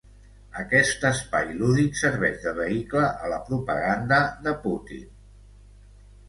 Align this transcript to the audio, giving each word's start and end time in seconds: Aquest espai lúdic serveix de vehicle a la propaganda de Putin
Aquest 0.59 1.03
espai 1.09 1.51
lúdic 1.59 1.99
serveix 1.99 2.39
de 2.45 2.53
vehicle 2.61 3.03
a 3.27 3.29
la 3.35 3.39
propaganda 3.51 4.19
de 4.49 4.55
Putin 4.65 5.07